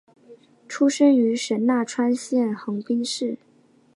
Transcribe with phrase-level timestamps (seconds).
[0.67, 3.37] 出身于神奈川县横滨市。